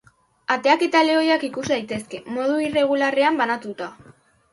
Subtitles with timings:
[0.53, 3.91] Ateak eta leihoak ikus daitezke, modu irregularrean banatuta.